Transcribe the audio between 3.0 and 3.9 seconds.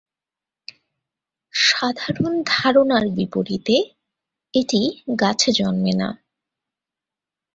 বিপরীতে,